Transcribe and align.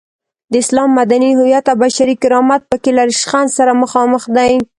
د 0.51 0.53
اسلام 0.63 0.89
مدني 0.99 1.29
هویت 1.39 1.65
او 1.71 1.77
بشري 1.83 2.15
کرامت 2.21 2.61
په 2.69 2.75
کې 2.81 2.91
له 2.97 3.03
ریشخند 3.09 3.49
سره 3.57 3.71
مخامخ 3.83 4.23
دی. 4.35 4.51